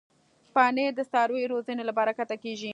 پنېر 0.53 0.91
د 0.97 1.01
څارویو 1.11 1.51
روزنې 1.53 1.83
له 1.85 1.93
برکته 1.99 2.35
کېږي. 2.43 2.69